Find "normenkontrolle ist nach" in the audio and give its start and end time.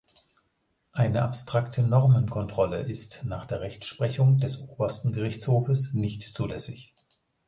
1.83-3.45